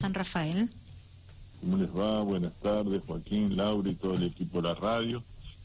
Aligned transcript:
San 0.00 0.14
Rafael. 0.14 0.68
¿Cómo 1.60 1.76
les 1.76 1.90
va? 1.90 2.22
Buenas 2.22 2.52
tardes, 2.62 3.02
Joaquín, 3.04 3.56
Laura 3.56 3.90
y 3.90 3.94
todo 3.94 4.14
el 4.14 4.22
equipo 4.22 4.62
de 4.62 4.68
la 4.68 4.74
radio. 4.76 5.24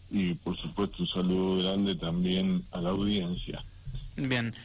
Y 0.10 0.34
por 0.34 0.58
supuesto 0.58 1.04
un 1.04 1.08
saludo 1.08 1.64
grande 1.64 1.94
también 1.94 2.64
a 2.72 2.82
la 2.82 2.90
audiencia. 2.90 3.64
Bien, 4.16 4.56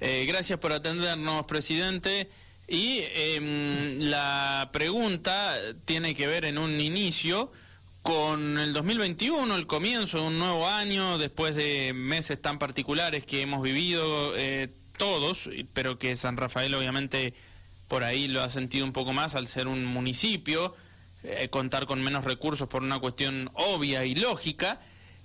eh, 0.00 0.26
gracias 0.28 0.60
por 0.60 0.70
atendernos, 0.70 1.44
presidente. 1.46 2.30
Y 2.68 3.00
eh, 3.00 3.96
la 3.98 4.70
pregunta 4.72 5.56
tiene 5.86 6.14
que 6.14 6.28
ver 6.28 6.44
en 6.44 6.56
un 6.56 6.80
inicio 6.80 7.50
con 8.02 8.58
el 8.58 8.72
2021, 8.72 9.56
el 9.56 9.66
comienzo 9.66 10.20
de 10.20 10.26
un 10.28 10.38
nuevo 10.38 10.68
año, 10.68 11.18
después 11.18 11.56
de 11.56 11.92
meses 11.94 12.40
tan 12.40 12.60
particulares 12.60 13.24
que 13.24 13.42
hemos 13.42 13.60
vivido 13.60 14.36
eh, 14.36 14.68
todos, 14.98 15.50
pero 15.74 15.98
que 15.98 16.16
San 16.16 16.36
Rafael 16.36 16.72
obviamente 16.76 17.34
por 17.88 18.04
ahí 18.04 18.28
lo 18.28 18.42
ha 18.42 18.50
sentido 18.50 18.84
un 18.84 18.92
poco 18.92 19.12
más 19.12 19.34
al 19.34 19.46
ser 19.46 19.68
un 19.68 19.84
municipio, 19.84 20.74
eh, 21.22 21.48
contar 21.48 21.86
con 21.86 22.02
menos 22.02 22.24
recursos 22.24 22.68
por 22.68 22.82
una 22.82 22.98
cuestión 22.98 23.50
obvia 23.54 24.04
y 24.04 24.14
lógica. 24.14 24.80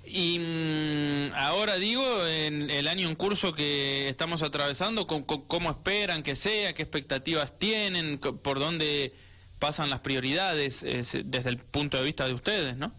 Y 0.05 0.39
mm, 0.39 1.33
ahora 1.35 1.75
digo, 1.75 2.25
en 2.25 2.69
el 2.69 2.87
año 2.87 3.07
en 3.07 3.15
curso 3.15 3.53
que 3.53 4.09
estamos 4.09 4.41
atravesando, 4.41 5.07
¿cómo, 5.07 5.69
esperan 5.69 6.23
que 6.23 6.35
sea? 6.35 6.73
¿Qué 6.73 6.83
expectativas 6.83 7.57
tienen? 7.57 8.17
¿Por 8.17 8.59
dónde 8.59 9.13
pasan 9.59 9.89
las 9.89 9.99
prioridades 9.99 10.81
desde 10.81 11.49
el 11.49 11.57
punto 11.57 11.97
de 11.97 12.03
vista 12.03 12.25
de 12.25 12.33
ustedes, 12.33 12.77
no? 12.77 12.91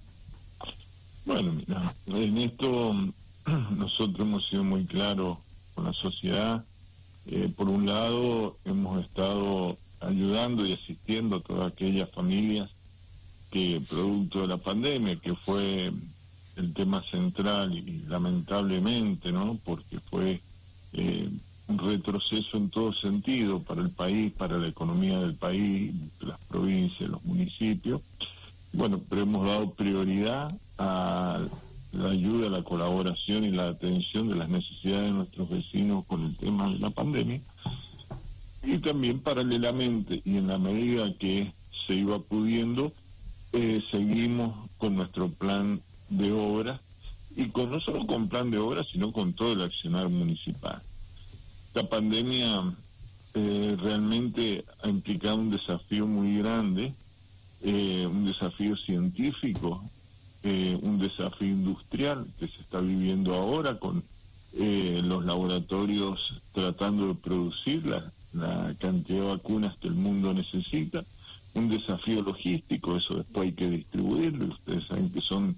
Bueno, 1.25 1.53
mira, 1.53 1.93
en 2.07 2.39
esto 2.39 2.95
nosotros 3.77 4.21
hemos 4.21 4.49
sido 4.49 4.65
muy 4.65 4.87
claros 4.87 5.39
con 5.75 5.85
la 5.85 5.93
sociedad 5.93 6.65
eh, 7.27 7.51
por 7.57 7.69
un 7.69 7.87
lado, 7.87 8.57
hemos 8.65 9.05
estado 9.05 9.77
ayudando 10.01 10.67
y 10.67 10.73
asistiendo 10.73 11.37
a 11.37 11.41
todas 11.41 11.73
aquellas 11.73 12.11
familias 12.11 12.71
que, 13.51 13.81
producto 13.89 14.41
de 14.41 14.49
la 14.49 14.57
pandemia, 14.57 15.17
que 15.17 15.35
fue 15.35 15.93
el 16.57 16.75
tema 16.75 17.03
central 17.03 17.77
y 17.77 18.05
lamentablemente, 18.09 19.31
¿no? 19.33 19.59
Porque 19.65 20.01
fue 20.01 20.41
eh, 20.95 21.29
un 21.69 21.79
retroceso 21.79 22.57
en 22.57 22.71
todo 22.71 22.93
sentido 22.93 23.61
para 23.61 23.83
el 23.83 23.91
país, 23.91 24.33
para 24.33 24.59
la 24.59 24.69
economía 24.69 25.19
del 25.21 25.35
país, 25.35 25.95
las 26.21 26.39
provincias, 26.49 27.09
los 27.09 27.25
municipios. 27.25 28.01
Bueno, 28.73 29.01
pero 29.09 29.23
hemos 29.23 29.47
dado 29.47 29.71
prioridad 29.71 30.53
a 30.79 31.41
la 31.93 32.11
ayuda, 32.11 32.49
la 32.49 32.63
colaboración 32.63 33.45
y 33.45 33.51
la 33.51 33.69
atención 33.69 34.29
de 34.29 34.37
las 34.37 34.49
necesidades 34.49 35.05
de 35.05 35.11
nuestros 35.11 35.49
vecinos 35.51 36.05
con 36.07 36.25
el 36.25 36.37
tema 36.37 36.69
de 36.71 36.79
la 36.79 36.91
pandemia. 36.91 37.41
Y 38.65 38.79
también 38.79 39.21
paralelamente 39.21 40.23
y 40.25 40.37
en 40.37 40.47
la 40.47 40.59
medida 40.59 41.13
que 41.19 41.53
se 41.87 41.95
iba 41.95 42.19
pudiendo, 42.19 42.93
eh, 43.53 43.83
seguimos 43.91 44.55
con 44.79 44.97
nuestro 44.97 45.29
plan 45.29 45.81
de 46.09 46.33
obra 46.33 46.81
y 47.37 47.47
con 47.47 47.71
no 47.71 47.81
solo 47.81 48.07
con 48.07 48.29
plan 48.29 48.51
de 48.51 48.59
obra, 48.59 48.85
sino 48.85 49.13
con 49.13 49.33
todo 49.33 49.53
el 49.53 49.63
accionar 49.63 50.09
municipal. 50.09 50.81
La 51.75 51.85
pandemia 51.85 52.63
eh, 53.35 53.77
realmente 53.81 54.65
ha 54.83 54.89
implicado 54.89 55.37
un 55.37 55.51
desafío 55.51 56.07
muy 56.07 56.39
grande, 56.39 56.95
eh, 57.63 58.07
un 58.07 58.27
desafío 58.27 58.77
científico 58.77 59.83
eh, 60.45 60.77
un 60.83 60.99
desafío 60.99 61.49
industrial 61.49 62.27
que 62.39 62.49
se 62.49 62.61
está 62.61 62.81
viviendo 62.81 63.35
ahora 63.35 63.79
con 63.79 64.03
eh, 64.55 65.01
los 65.05 65.25
laboratorios 65.25 66.43
tratando 66.53 67.09
de 67.09 67.15
producir 67.15 67.87
la, 67.87 68.03
cantidad 68.81 69.21
de 69.21 69.27
vacunas 69.27 69.77
que 69.77 69.89
el 69.89 69.95
mundo 69.95 70.33
necesita, 70.33 71.05
un 71.55 71.69
desafío 71.69 72.23
logístico, 72.23 72.97
eso 72.97 73.17
después 73.17 73.49
hay 73.49 73.53
que 73.53 73.69
distribuirlo, 73.69 74.47
ustedes 74.47 74.87
saben 74.87 75.11
que 75.11 75.21
son 75.21 75.55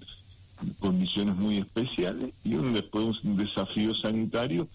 condiciones 0.79 1.37
muy 1.37 1.57
especiales, 1.57 2.33
y 2.43 2.55
un 2.55 2.73
después 2.73 3.23
un 3.23 3.37
desafío 3.37 3.95
sanitario 3.95 4.67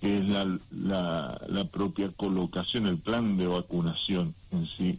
que 0.00 0.18
es 0.18 0.28
la, 0.28 0.44
la, 0.70 1.40
la 1.48 1.64
propia 1.64 2.08
colocación, 2.16 2.86
el 2.86 2.98
plan 2.98 3.36
de 3.36 3.48
vacunación 3.48 4.32
en 4.52 4.66
sí 4.68 4.98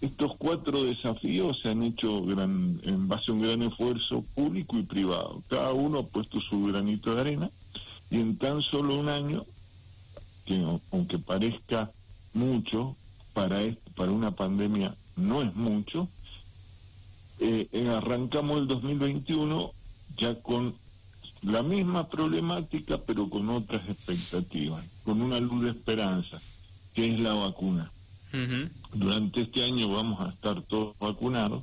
estos 0.00 0.36
cuatro 0.38 0.84
desafíos 0.84 1.60
se 1.62 1.68
han 1.68 1.82
hecho 1.82 2.22
gran, 2.22 2.80
en 2.84 3.06
base 3.06 3.30
a 3.30 3.34
un 3.34 3.42
gran 3.42 3.62
esfuerzo 3.62 4.24
público 4.34 4.78
y 4.78 4.82
privado. 4.82 5.42
Cada 5.48 5.72
uno 5.72 5.98
ha 5.98 6.02
puesto 6.02 6.40
su 6.40 6.64
granito 6.64 7.14
de 7.14 7.20
arena 7.20 7.50
y 8.10 8.18
en 8.18 8.36
tan 8.38 8.62
solo 8.62 8.98
un 8.98 9.08
año, 9.08 9.44
que 10.46 10.64
aunque 10.92 11.18
parezca 11.18 11.90
mucho, 12.32 12.96
para, 13.34 13.60
para 13.94 14.10
una 14.10 14.30
pandemia 14.30 14.94
no 15.16 15.42
es 15.42 15.54
mucho, 15.54 16.08
eh, 17.38 17.68
eh, 17.72 17.88
arrancamos 17.88 18.58
el 18.58 18.66
2021 18.66 19.70
ya 20.16 20.34
con 20.42 20.74
la 21.42 21.62
misma 21.62 22.08
problemática 22.08 22.98
pero 23.06 23.28
con 23.28 23.48
otras 23.50 23.88
expectativas, 23.88 24.84
con 25.04 25.22
una 25.22 25.40
luz 25.40 25.64
de 25.64 25.70
esperanza, 25.70 26.40
que 26.94 27.08
es 27.08 27.20
la 27.20 27.34
vacuna. 27.34 27.90
Durante 28.94 29.42
este 29.42 29.64
año 29.64 29.88
vamos 29.88 30.20
a 30.20 30.28
estar 30.28 30.60
todos 30.62 30.98
vacunados 30.98 31.62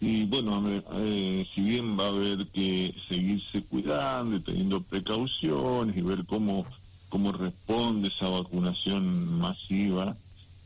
y 0.00 0.24
bueno, 0.24 0.62
eh, 0.94 1.46
si 1.54 1.60
bien 1.60 1.98
va 1.98 2.04
a 2.04 2.08
haber 2.08 2.46
que 2.46 2.94
seguirse 3.06 3.62
cuidando 3.62 4.36
y 4.36 4.40
teniendo 4.40 4.80
precauciones 4.80 5.94
y 5.94 6.00
ver 6.00 6.24
cómo, 6.24 6.64
cómo 7.10 7.32
responde 7.32 8.08
esa 8.08 8.28
vacunación 8.28 9.38
masiva, 9.38 10.16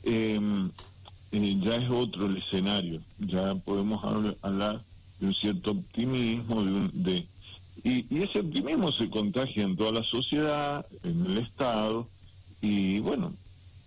em, 0.04 0.70
eh, 1.32 1.56
ya 1.60 1.74
es 1.74 1.90
otro 1.90 2.26
el 2.26 2.36
escenario, 2.36 3.00
ya 3.18 3.56
podemos 3.56 4.04
hablar, 4.42 4.80
de 5.18 5.26
un 5.26 5.34
cierto 5.34 5.72
optimismo, 5.72 6.62
de, 6.64 6.88
de 6.92 7.26
y, 7.82 8.06
y 8.14 8.22
ese 8.22 8.38
optimismo 8.38 8.92
se 8.92 9.10
contagia 9.10 9.64
en 9.64 9.76
toda 9.76 9.90
la 9.90 10.04
sociedad, 10.04 10.86
en 11.02 11.26
el 11.26 11.38
Estado, 11.38 12.06
y 12.62 13.00
bueno, 13.00 13.32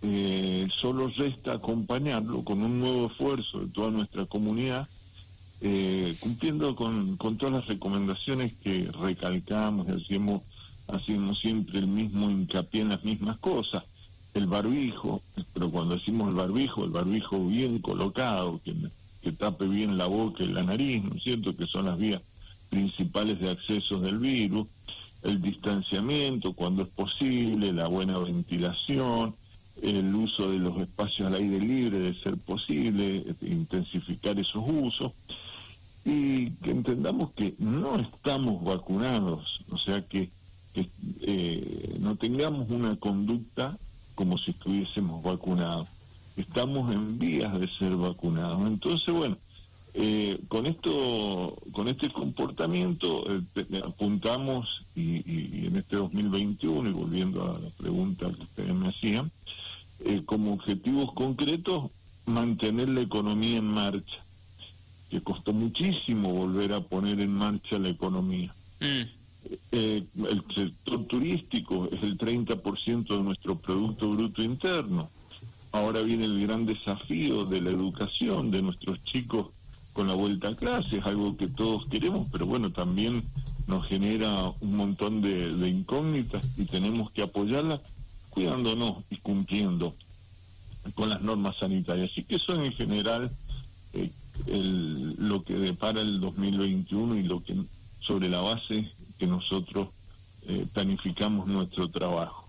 eh, 0.02 0.68
solo 0.80 1.08
resta 1.08 1.54
acompañarlo 1.54 2.44
con 2.44 2.62
un 2.62 2.78
nuevo 2.78 3.06
esfuerzo 3.06 3.60
de 3.60 3.68
toda 3.68 3.90
nuestra 3.90 4.26
comunidad, 4.26 4.88
eh, 5.60 6.16
cumpliendo 6.20 6.76
con, 6.76 7.16
todas 7.16 7.52
las 7.52 7.66
recomendaciones 7.66 8.52
que 8.62 8.88
recalcamos 9.00 9.88
y 9.88 9.92
hacemos, 9.92 10.42
hacemos 10.86 11.40
siempre 11.40 11.80
el 11.80 11.88
mismo 11.88 12.30
hincapié 12.30 12.82
en 12.82 12.90
las 12.90 13.04
mismas 13.04 13.38
cosas. 13.38 13.82
El 14.34 14.46
barbijo, 14.46 15.20
pero 15.52 15.70
cuando 15.70 15.96
decimos 15.96 16.28
el 16.28 16.34
barbijo, 16.34 16.84
el 16.84 16.90
barbijo 16.90 17.44
bien 17.46 17.80
colocado, 17.80 18.60
que, 18.64 18.74
que 19.22 19.32
tape 19.32 19.66
bien 19.66 19.98
la 19.98 20.06
boca 20.06 20.44
y 20.44 20.48
la 20.48 20.62
nariz, 20.62 21.02
¿no 21.02 21.16
es 21.16 21.24
cierto? 21.24 21.56
Que 21.56 21.66
son 21.66 21.86
las 21.86 21.98
vías 21.98 22.22
principales 22.70 23.40
de 23.40 23.50
acceso 23.50 23.98
del 23.98 24.18
virus, 24.18 24.68
el 25.24 25.42
distanciamiento 25.42 26.52
cuando 26.52 26.82
es 26.82 26.88
posible, 26.88 27.72
la 27.72 27.88
buena 27.88 28.18
ventilación, 28.18 29.34
el 29.82 30.14
uso 30.14 30.50
de 30.50 30.58
los 30.58 30.80
espacios 30.80 31.28
al 31.28 31.34
aire 31.34 31.58
libre 31.58 31.98
de 31.98 32.14
ser 32.14 32.36
posible, 32.38 33.24
intensificar 33.42 34.38
esos 34.38 34.64
usos 34.66 35.12
y 36.04 36.50
que 36.62 36.70
entendamos 36.70 37.32
que 37.32 37.54
no 37.58 37.98
estamos 37.98 38.64
vacunados, 38.64 39.60
o 39.70 39.78
sea 39.78 40.02
que, 40.02 40.30
eh, 41.22 41.96
no 42.00 42.14
tengamos 42.14 42.70
una 42.70 42.94
conducta 42.96 43.76
como 44.14 44.38
si 44.38 44.52
estuviésemos 44.52 45.22
vacunados. 45.22 45.88
Estamos 46.36 46.92
en 46.92 47.18
vías 47.18 47.58
de 47.58 47.68
ser 47.68 47.96
vacunados. 47.96 48.62
Entonces, 48.68 49.12
bueno, 49.12 49.36
eh, 49.94 50.38
con 50.46 50.66
esto, 50.66 51.56
con 51.72 51.88
este 51.88 52.10
comportamiento 52.10 53.24
eh, 53.28 53.82
apuntamos 53.84 54.82
y, 54.94 55.16
y, 55.28 55.66
en 55.66 55.76
este 55.76 55.96
2021 55.96 56.90
y 56.90 56.92
volviendo 56.92 57.44
a 57.44 57.58
la 57.58 57.70
pregunta 57.76 58.30
que 58.30 58.42
ustedes 58.42 58.74
me 58.74 58.88
hacían, 58.88 59.30
eh, 60.04 60.22
como 60.24 60.52
objetivos 60.52 61.12
concretos 61.12 61.90
mantener 62.26 62.88
la 62.88 63.00
economía 63.00 63.58
en 63.58 63.66
marcha, 63.66 64.18
que 65.10 65.20
costó 65.20 65.52
muchísimo 65.52 66.32
volver 66.32 66.72
a 66.72 66.80
poner 66.80 67.20
en 67.20 67.32
marcha 67.32 67.78
la 67.78 67.88
economía. 67.88 68.54
Mm. 68.80 69.18
Eh, 69.72 70.04
el 70.28 70.44
sector 70.54 71.06
turístico 71.06 71.88
es 71.90 72.02
el 72.02 72.18
30% 72.18 73.16
de 73.16 73.22
nuestro 73.22 73.56
Producto 73.56 74.10
Bruto 74.10 74.42
Interno. 74.42 75.08
Ahora 75.72 76.02
viene 76.02 76.24
el 76.24 76.40
gran 76.40 76.66
desafío 76.66 77.44
de 77.44 77.60
la 77.60 77.70
educación 77.70 78.50
de 78.50 78.62
nuestros 78.62 79.02
chicos 79.04 79.46
con 79.92 80.06
la 80.06 80.14
vuelta 80.14 80.48
a 80.48 80.56
clases, 80.56 81.04
algo 81.04 81.36
que 81.36 81.48
todos 81.48 81.86
queremos, 81.86 82.28
pero 82.30 82.46
bueno, 82.46 82.70
también 82.70 83.22
nos 83.66 83.86
genera 83.86 84.52
un 84.60 84.76
montón 84.76 85.22
de, 85.22 85.54
de 85.54 85.68
incógnitas 85.68 86.42
y 86.56 86.64
tenemos 86.64 87.10
que 87.10 87.22
apoyarla 87.22 87.80
cuidándonos 88.38 89.04
y 89.10 89.16
cumpliendo 89.16 89.94
con 90.94 91.10
las 91.10 91.20
normas 91.20 91.56
sanitarias. 91.56 92.10
Así 92.10 92.24
que 92.24 92.36
eso 92.36 92.54
en 92.54 92.72
general 92.72 93.30
eh, 93.92 94.10
lo 95.18 95.42
que 95.42 95.54
depara 95.54 96.00
el 96.00 96.20
2021 96.20 97.16
y 97.16 97.22
lo 97.24 97.42
que 97.42 97.54
sobre 98.00 98.28
la 98.28 98.40
base 98.40 98.90
que 99.18 99.26
nosotros 99.26 99.88
eh, 100.46 100.64
planificamos 100.72 101.46
nuestro 101.46 101.88
trabajo. 101.88 102.48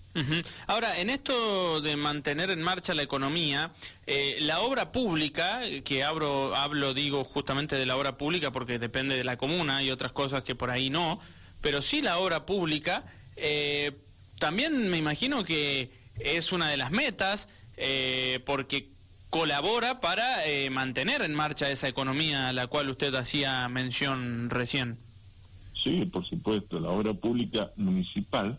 Ahora, 0.67 0.99
en 0.99 1.09
esto 1.09 1.79
de 1.81 1.95
mantener 1.95 2.49
en 2.49 2.61
marcha 2.61 2.93
la 2.93 3.03
economía, 3.03 3.71
eh, 4.05 4.37
la 4.41 4.59
obra 4.59 4.91
pública, 4.91 5.61
que 5.85 6.03
abro, 6.03 6.55
hablo, 6.55 6.93
digo 6.93 7.23
justamente 7.23 7.77
de 7.77 7.85
la 7.85 7.95
obra 7.95 8.17
pública 8.17 8.51
porque 8.51 8.79
depende 8.79 9.15
de 9.15 9.23
la 9.23 9.37
comuna 9.37 9.81
y 9.81 9.91
otras 9.91 10.11
cosas 10.11 10.43
que 10.43 10.55
por 10.55 10.71
ahí 10.71 10.89
no, 10.89 11.19
pero 11.61 11.81
sí 11.81 12.01
la 12.01 12.17
obra 12.17 12.45
pública, 12.45 13.03
eh, 13.37 13.91
también 14.39 14.89
me 14.89 14.97
imagino 14.97 15.43
que 15.43 15.91
es 16.19 16.51
una 16.51 16.69
de 16.69 16.77
las 16.77 16.91
metas 16.91 17.47
eh, 17.77 18.39
porque 18.45 18.87
colabora 19.29 19.99
para 19.99 20.39
mantener 20.71 21.21
en 21.21 21.35
marcha 21.35 21.69
esa 21.69 21.87
economía 21.87 22.49
a 22.49 22.53
la 22.53 22.65
cual 22.65 22.89
usted 22.89 23.13
hacía 23.13 23.69
mención 23.69 24.49
recién. 24.49 24.97
Sí, 25.83 26.05
por 26.05 26.25
supuesto, 26.25 26.79
la 26.79 26.89
obra 26.89 27.13
pública 27.13 27.69
municipal 27.77 28.57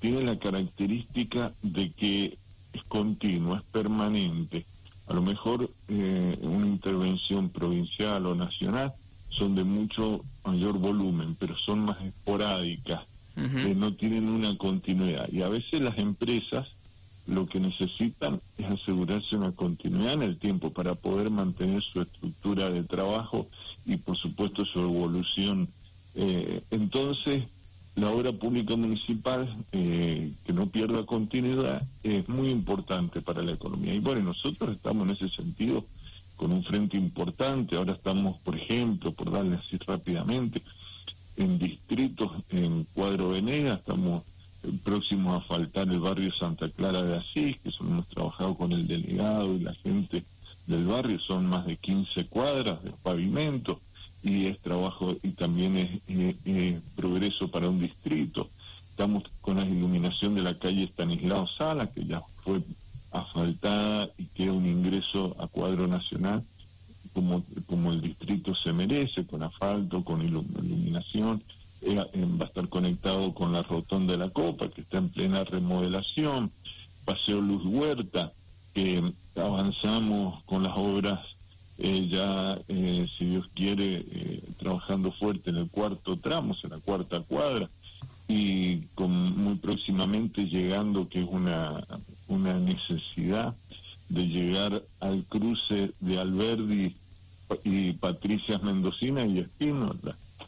tiene 0.00 0.22
la 0.22 0.38
característica 0.38 1.52
de 1.62 1.90
que 1.92 2.36
es 2.72 2.82
continua, 2.84 3.58
es 3.58 3.64
permanente. 3.72 4.64
A 5.08 5.14
lo 5.14 5.22
mejor 5.22 5.68
eh, 5.88 6.38
una 6.40 6.66
intervención 6.66 7.50
provincial 7.50 8.26
o 8.26 8.34
nacional 8.34 8.92
son 9.28 9.54
de 9.54 9.64
mucho 9.64 10.24
mayor 10.44 10.78
volumen, 10.78 11.36
pero 11.38 11.56
son 11.58 11.80
más 11.80 12.00
esporádicas, 12.02 13.02
no 13.36 13.94
tienen 13.94 14.28
una 14.28 14.56
continuidad. 14.56 15.28
Y 15.30 15.42
a 15.42 15.48
veces 15.48 15.80
las 15.80 15.98
empresas 15.98 16.68
lo 17.26 17.46
que 17.46 17.60
necesitan 17.60 18.40
es 18.58 18.66
asegurarse 18.66 19.36
una 19.36 19.52
continuidad 19.52 20.14
en 20.14 20.22
el 20.22 20.38
tiempo 20.38 20.70
para 20.70 20.94
poder 20.94 21.30
mantener 21.30 21.82
su 21.82 22.00
estructura 22.00 22.70
de 22.70 22.82
trabajo 22.82 23.46
y 23.86 23.96
por 23.96 24.16
supuesto 24.16 24.64
su 24.64 24.80
evolución. 24.80 25.68
Eh, 26.16 26.60
entonces, 26.70 27.44
la 27.96 28.10
obra 28.10 28.32
pública 28.32 28.76
municipal 28.76 29.48
eh, 29.72 30.30
que 30.44 30.52
no 30.52 30.66
pierda 30.66 31.04
continuidad 31.04 31.82
es 32.02 32.28
muy 32.28 32.50
importante 32.50 33.20
para 33.20 33.42
la 33.42 33.52
economía. 33.52 33.94
Y 33.94 34.00
bueno, 34.00 34.22
nosotros 34.22 34.74
estamos 34.74 35.08
en 35.08 35.14
ese 35.14 35.28
sentido 35.28 35.84
con 36.36 36.52
un 36.52 36.64
frente 36.64 36.96
importante. 36.96 37.76
Ahora 37.76 37.92
estamos, 37.92 38.38
por 38.40 38.56
ejemplo, 38.56 39.12
por 39.12 39.30
darle 39.30 39.56
así 39.56 39.76
rápidamente, 39.86 40.62
en 41.40 41.58
distritos 41.58 42.30
en 42.50 42.84
Cuadro 42.94 43.30
Venegas, 43.30 43.80
estamos 43.80 44.24
próximos 44.84 45.38
a 45.38 45.46
faltar 45.46 45.88
el 45.88 45.98
barrio 45.98 46.30
Santa 46.34 46.68
Clara 46.68 47.02
de 47.02 47.16
Asís, 47.16 47.58
que 47.60 47.70
son, 47.70 47.88
hemos 47.88 48.06
trabajado 48.08 48.54
con 48.54 48.72
el 48.72 48.86
delegado 48.86 49.54
y 49.54 49.60
la 49.60 49.72
gente 49.74 50.22
del 50.66 50.84
barrio, 50.84 51.18
son 51.18 51.46
más 51.46 51.66
de 51.66 51.76
15 51.76 52.26
cuadras 52.26 52.82
de 52.84 52.90
pavimento 53.02 53.80
y 54.22 54.46
es 54.46 54.58
trabajo 54.60 55.16
y 55.22 55.30
también 55.30 55.78
es, 55.78 56.82
progreso 56.94 57.48
para 57.48 57.70
un 57.70 57.80
distrito. 57.80 58.46
Estamos 58.90 59.24
con 59.40 59.56
la 59.56 59.64
iluminación 59.64 60.34
de 60.34 60.42
la 60.42 60.58
calle 60.58 60.84
Stanislao 60.84 61.48
Sala, 61.48 61.86
que 61.86 62.04
ya 62.04 62.20
fue 62.44 62.60
asfaltada 63.12 64.10
y 64.18 64.26
que 64.26 64.50
un 64.50 64.66
ingreso 64.66 65.34
a 65.38 65.46
cuadro 65.46 65.86
nacional 65.86 66.44
como, 67.12 67.42
como 67.66 67.92
el 67.92 68.00
distrito 68.00 68.54
se 68.54 68.72
merece, 68.72 69.26
con 69.26 69.42
asfalto, 69.42 70.04
con 70.04 70.22
iluminación. 70.22 71.42
Eh, 71.82 71.96
eh, 72.12 72.26
va 72.40 72.44
a 72.44 72.48
estar 72.48 72.68
conectado 72.68 73.32
con 73.32 73.52
la 73.52 73.62
rotonda 73.62 74.12
de 74.12 74.18
la 74.18 74.30
Copa, 74.30 74.68
que 74.68 74.82
está 74.82 74.98
en 74.98 75.08
plena 75.08 75.44
remodelación. 75.44 76.50
Paseo 77.04 77.40
Luz 77.40 77.64
Huerta, 77.64 78.32
que 78.74 79.02
avanzamos 79.36 80.42
con 80.44 80.62
las 80.62 80.76
obras 80.76 81.20
eh, 81.82 82.08
ya, 82.10 82.58
eh, 82.68 83.08
si 83.16 83.24
Dios 83.24 83.48
quiere, 83.54 84.04
eh, 84.10 84.42
trabajando 84.58 85.10
fuerte 85.12 85.48
en 85.48 85.56
el 85.56 85.70
cuarto 85.70 86.18
tramo, 86.18 86.54
en 86.62 86.70
la 86.70 86.78
cuarta 86.78 87.20
cuadra, 87.20 87.70
y 88.28 88.80
con 88.94 89.10
muy 89.10 89.54
próximamente 89.54 90.42
llegando, 90.42 91.08
que 91.08 91.20
es 91.20 91.28
una, 91.28 91.82
una 92.28 92.52
necesidad 92.58 93.54
de 94.10 94.28
llegar 94.28 94.82
al 95.00 95.24
cruce 95.24 95.90
de 96.00 96.18
Alberdi 96.18 96.94
y 97.64 97.92
Patricias 97.92 98.62
Mendocina 98.62 99.24
y 99.26 99.38
Espino, 99.38 99.94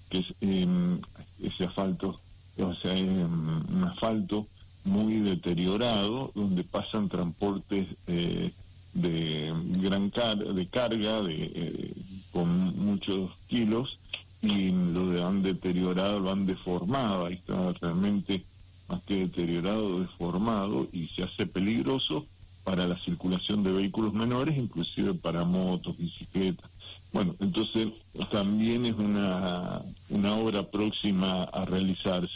que 0.08 0.18
es 0.18 0.34
em, 0.40 0.98
ese 1.42 1.64
asfalto, 1.64 2.18
o 2.58 2.74
sea, 2.74 2.92
un 2.92 3.88
asfalto 3.90 4.46
muy 4.84 5.20
deteriorado, 5.20 6.32
donde 6.34 6.64
pasan 6.64 7.08
transportes 7.08 7.88
eh, 8.06 8.52
de 8.94 9.52
gran 9.80 10.10
de 10.10 10.66
carga 10.66 11.22
de, 11.22 11.50
eh, 11.54 11.94
con 12.32 12.48
muchos 12.78 13.30
kilos 13.48 13.98
y 14.42 14.70
lo 14.70 15.26
han 15.26 15.42
deteriorado, 15.42 16.18
lo 16.18 16.30
han 16.30 16.46
deformado, 16.46 17.26
ahí 17.26 17.34
está 17.34 17.72
realmente 17.80 18.42
más 18.88 19.02
que 19.04 19.20
deteriorado, 19.20 20.00
deformado 20.00 20.88
y 20.92 21.06
se 21.06 21.22
hace 21.22 21.46
peligroso 21.46 22.26
para 22.64 22.86
la 22.86 22.98
circulación 22.98 23.62
de 23.62 23.72
vehículos 23.72 24.12
menores, 24.12 24.56
inclusive 24.56 25.14
para 25.14 25.44
motos, 25.44 25.96
bicicletas. 25.96 26.70
Bueno, 27.12 27.34
entonces 27.40 27.88
también 28.30 28.86
es 28.86 28.94
una, 28.94 29.82
una 30.08 30.34
obra 30.34 30.62
próxima 30.62 31.44
a 31.44 31.64
realizarse. 31.64 32.32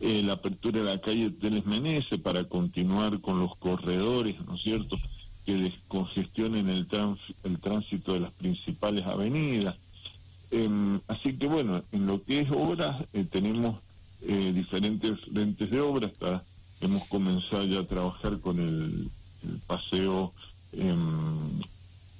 Eh, 0.00 0.22
la 0.22 0.32
apertura 0.32 0.80
de 0.80 0.86
la 0.86 1.00
calle 1.00 1.30
Teles 1.30 1.66
Menese 1.66 2.18
para 2.18 2.44
continuar 2.44 3.20
con 3.20 3.38
los 3.38 3.54
corredores, 3.56 4.36
¿no 4.46 4.56
es 4.56 4.62
cierto?, 4.62 4.96
que 5.44 5.54
descongestionen 5.54 6.68
el, 6.68 6.86
el 7.44 7.58
tránsito 7.58 8.14
de 8.14 8.20
las 8.20 8.32
principales 8.32 9.06
avenidas. 9.06 9.76
Em, 10.50 11.00
así 11.06 11.34
que 11.36 11.46
bueno, 11.46 11.82
en 11.92 12.06
lo 12.06 12.22
que 12.22 12.40
es 12.40 12.50
obras, 12.50 13.04
eh, 13.12 13.24
tenemos 13.30 13.76
eh, 14.22 14.52
diferentes 14.54 15.20
frentes 15.20 15.70
de 15.70 15.80
obras. 15.80 16.12
hemos 16.80 17.06
comenzado 17.08 17.64
ya 17.64 17.80
a 17.80 17.84
trabajar 17.84 18.38
con 18.40 18.58
el, 18.58 19.10
paseo 19.66 20.32
em, 20.72 21.60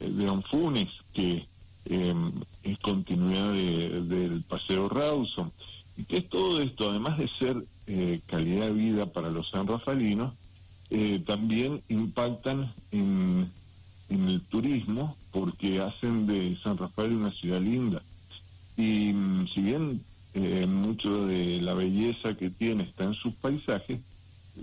de 0.00 0.28
Anfunes, 0.28 0.88
que 1.12 1.44
es 1.84 2.78
continuidad 2.78 3.52
del 3.52 4.42
paseo 4.48 4.88
Rawson. 4.88 5.50
Y 5.96 6.04
que 6.04 6.18
es 6.18 6.28
todo 6.28 6.60
esto, 6.60 6.90
además 6.90 7.18
de 7.18 7.28
ser 7.28 7.56
eh, 7.86 8.20
calidad 8.26 8.66
de 8.66 8.72
vida 8.72 9.06
para 9.06 9.30
los 9.30 9.50
sanrafalinos, 9.50 10.32
eh, 10.90 11.22
también 11.26 11.82
impactan 11.88 12.72
en, 12.90 13.50
el 14.08 14.40
turismo 14.48 15.16
porque 15.30 15.80
hacen 15.80 16.26
de 16.26 16.56
San 16.62 16.76
Rafael 16.78 17.14
una 17.14 17.30
ciudad 17.32 17.60
linda. 17.60 18.02
Y 18.76 19.12
mm, 19.12 19.48
si 19.48 19.60
bien 19.60 20.00
eh, 20.34 20.66
mucho 20.66 21.26
de 21.26 21.60
la 21.60 21.74
belleza 21.74 22.34
que 22.34 22.50
tiene 22.50 22.84
está 22.84 23.04
en 23.04 23.14
sus 23.14 23.34
paisajes, 23.34 24.00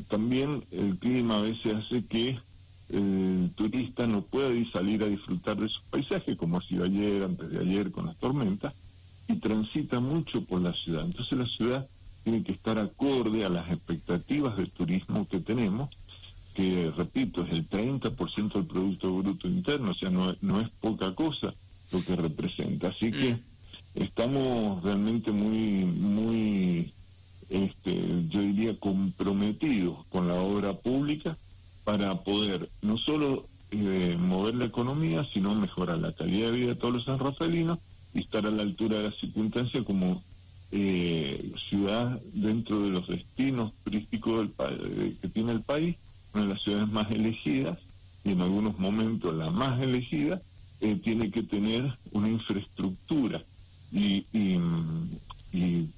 también 0.09 0.63
el 0.71 0.97
clima 0.97 1.37
a 1.37 1.41
veces 1.41 1.75
hace 1.75 2.03
que 2.05 2.39
el 2.89 3.51
turista 3.55 4.07
no 4.07 4.21
pueda 4.21 4.49
ir 4.51 4.71
salir 4.71 5.03
a 5.03 5.07
disfrutar 5.07 5.57
de 5.57 5.67
sus 5.67 5.81
paisajes, 5.89 6.37
como 6.37 6.57
ha 6.57 6.61
sido 6.61 6.85
ayer, 6.85 7.23
antes 7.23 7.49
de 7.49 7.59
ayer 7.59 7.91
con 7.91 8.05
las 8.05 8.15
tormentas, 8.17 8.73
y 9.27 9.35
transita 9.35 9.99
mucho 9.99 10.43
por 10.45 10.61
la 10.61 10.73
ciudad. 10.73 11.05
Entonces 11.05 11.37
la 11.37 11.45
ciudad 11.45 11.87
tiene 12.23 12.43
que 12.43 12.53
estar 12.53 12.79
acorde 12.79 13.45
a 13.45 13.49
las 13.49 13.69
expectativas 13.71 14.57
de 14.57 14.67
turismo 14.67 15.27
que 15.27 15.39
tenemos 15.39 15.89
que, 16.53 16.91
repito, 16.97 17.43
es 17.43 17.51
el 17.51 17.69
30% 17.69 18.53
del 18.53 18.65
Producto 18.65 19.13
Bruto 19.13 19.47
Interno, 19.47 19.91
o 19.91 19.93
sea, 19.93 20.09
no, 20.09 20.35
no 20.41 20.59
es 20.59 20.69
poca 20.81 21.13
cosa 21.13 21.53
lo 21.91 22.03
que 22.03 22.15
representa. 22.15 22.87
Así 22.87 23.11
que 23.11 23.35
mm. 23.35 23.39
estamos 24.01 24.83
realmente 24.83 25.31
muy, 25.31 25.85
muy, 25.85 26.91
este, 27.49 28.25
yo 28.29 28.41
diría, 28.41 28.75
comprometidos 28.79 30.03
con 30.07 30.27
la 30.27 30.33
obra 30.33 30.73
pública 30.73 31.37
para 31.87 32.15
poder 32.15 32.67
no 32.81 32.97
solo 32.97 33.45
eh, 33.71 34.17
mover 34.19 34.55
la 34.55 34.65
economía, 34.65 35.23
sino 35.23 35.55
mejorar 35.55 35.99
la 35.99 36.11
calidad 36.11 36.51
de 36.51 36.57
vida 36.57 36.67
de 36.67 36.75
todos 36.75 36.95
los 36.95 37.05
sanrafalinos 37.05 37.79
y 38.13 38.19
estar 38.19 38.45
a 38.45 38.51
la 38.51 38.63
altura 38.63 38.97
de 38.97 39.03
la 39.03 39.11
circunstancia 39.13 39.81
como 39.85 40.21
eh, 40.73 41.49
ciudad 41.69 42.19
dentro 42.33 42.81
de 42.81 42.89
los 42.89 43.07
destinos 43.07 43.71
turísticos 43.85 44.49
del 44.57 45.15
que 45.21 45.29
tiene 45.29 45.53
el 45.53 45.61
país 45.61 45.95
una 46.33 46.43
de 46.43 46.49
las 46.49 46.61
ciudades 46.61 46.89
más 46.89 47.09
elegidas 47.09 47.77
y 48.25 48.31
en 48.31 48.41
algunos 48.41 48.77
momentos 48.77 49.33
la 49.33 49.49
más 49.49 49.81
elegida, 49.81 50.41
eh, 50.81 50.97
tiene 51.01 51.31
que 51.31 51.43
tener 51.43 51.89
una 52.11 52.27
infraestructura. 52.27 53.41
Y, 53.93 54.25
y, 54.33 54.59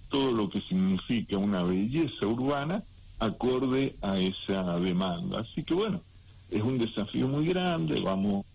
todo 0.09 0.31
lo 0.31 0.49
que 0.49 0.61
significa 0.61 1.37
una 1.37 1.63
belleza 1.63 2.25
urbana 2.25 2.83
acorde 3.19 3.95
a 4.01 4.17
esa 4.17 4.79
demanda. 4.79 5.39
Así 5.39 5.63
que 5.63 5.73
bueno, 5.73 6.01
es 6.51 6.63
un 6.63 6.77
desafío 6.77 7.27
muy 7.27 7.45
grande, 7.47 7.99
vamos 8.01 8.45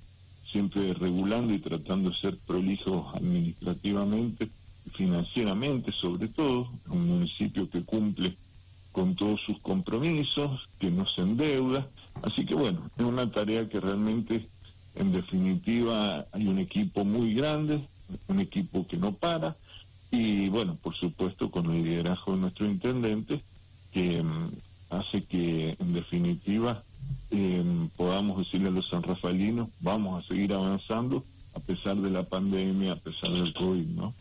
siempre 0.50 0.94
regulando 0.94 1.52
y 1.52 1.58
tratando 1.58 2.10
de 2.10 2.16
ser 2.16 2.36
prolijos 2.46 3.14
administrativamente, 3.14 4.48
financieramente 4.92 5.92
sobre 5.92 6.28
todo, 6.28 6.68
un 6.90 7.08
municipio 7.08 7.68
que 7.68 7.82
cumple 7.82 8.36
con 8.92 9.16
todos 9.16 9.40
sus 9.40 9.58
compromisos, 9.58 10.68
que 10.78 10.90
no 10.90 11.06
se 11.06 11.22
endeuda. 11.22 11.86
Así 12.22 12.46
que 12.46 12.54
bueno, 12.54 12.80
es 12.96 13.04
una 13.04 13.28
tarea 13.28 13.68
que 13.68 13.80
realmente, 13.80 14.46
en 14.94 15.12
definitiva, 15.12 16.24
hay 16.30 16.46
un 16.46 16.60
equipo 16.60 17.04
muy 17.04 17.34
grande, 17.34 17.80
un 18.28 18.38
equipo 18.38 18.86
que 18.86 18.96
no 18.96 19.12
para, 19.12 19.56
y 20.12 20.48
bueno, 20.48 20.76
por 20.80 20.94
supuesto, 20.94 21.50
con 21.50 21.66
el 21.72 21.82
liderazgo 21.82 22.34
de 22.34 22.38
nuestro 22.38 22.66
intendente, 22.66 23.40
que 23.94 24.22
mm, 24.22 24.50
hace 24.90 25.22
que, 25.22 25.76
en 25.78 25.94
definitiva, 25.94 26.82
em, 27.30 27.88
podamos 27.90 28.38
decirle 28.38 28.68
a 28.68 28.72
los 28.72 28.88
sanrafaelinos, 28.88 29.68
vamos 29.80 30.22
a 30.22 30.28
seguir 30.28 30.52
avanzando 30.52 31.24
a 31.54 31.60
pesar 31.60 31.96
de 31.96 32.10
la 32.10 32.24
pandemia, 32.24 32.92
a 32.92 32.96
pesar 32.96 33.30
del 33.30 33.54
COVID, 33.54 33.86
¿no? 33.96 34.12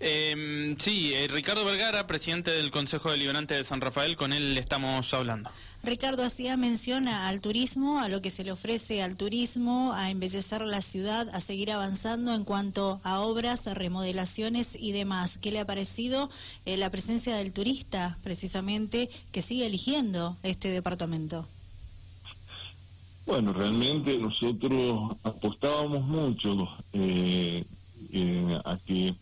Em, 0.00 0.78
sí, 0.78 1.12
eh, 1.14 1.28
Ricardo 1.28 1.64
Vergara, 1.64 2.06
presidente 2.06 2.50
del 2.50 2.70
Consejo 2.70 3.10
Deliberante 3.10 3.54
de 3.54 3.64
San 3.64 3.82
Rafael, 3.82 4.16
con 4.16 4.32
él 4.32 4.56
estamos 4.56 5.12
hablando. 5.12 5.50
Ricardo 5.82 6.22
hacía 6.22 6.58
menciona 6.58 7.26
al 7.26 7.40
turismo, 7.40 8.00
a 8.00 8.08
lo 8.08 8.20
que 8.20 8.28
se 8.30 8.44
le 8.44 8.52
ofrece 8.52 9.02
al 9.02 9.16
turismo, 9.16 9.92
a 9.94 10.10
embellecer 10.10 10.60
la 10.60 10.82
ciudad, 10.82 11.28
a 11.30 11.40
seguir 11.40 11.72
avanzando 11.72 12.34
en 12.34 12.44
cuanto 12.44 13.00
a 13.02 13.20
obras, 13.20 13.66
a 13.66 13.72
remodelaciones 13.72 14.76
y 14.78 14.92
demás. 14.92 15.38
¿Qué 15.38 15.50
le 15.50 15.60
ha 15.60 15.64
parecido 15.64 16.28
eh, 16.66 16.76
la 16.76 16.90
presencia 16.90 17.34
del 17.34 17.52
turista, 17.52 18.18
precisamente, 18.22 19.08
que 19.32 19.40
sigue 19.40 19.66
eligiendo 19.66 20.36
este 20.42 20.68
departamento? 20.68 21.46
Bueno, 23.24 23.54
realmente 23.54 24.18
nosotros 24.18 25.16
apostábamos 25.22 26.04
mucho 26.04 26.68
eh, 26.92 27.64
eh, 28.12 28.60
a 28.64 28.76
que 28.86 29.14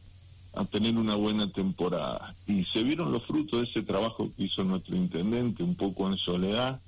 a 0.55 0.65
tener 0.65 0.97
una 0.97 1.15
buena 1.15 1.49
temporada. 1.51 2.35
Y 2.47 2.65
se 2.65 2.83
vieron 2.83 3.13
los 3.13 3.25
frutos 3.25 3.61
de 3.61 3.67
ese 3.67 3.83
trabajo 3.83 4.31
que 4.37 4.45
hizo 4.45 4.65
nuestro 4.65 4.97
intendente, 4.97 5.63
un 5.63 5.75
poco 5.75 6.09
en 6.09 6.17
soledad, 6.17 6.81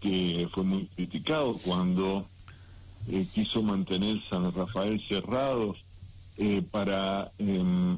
que 0.00 0.48
fue 0.52 0.64
muy 0.64 0.86
criticado 0.94 1.54
cuando 1.64 2.26
eh, 3.08 3.26
quiso 3.34 3.62
mantener 3.62 4.20
San 4.28 4.52
Rafael 4.52 5.00
cerrado 5.08 5.74
eh, 6.38 6.62
para 6.70 7.30
em, 7.38 7.96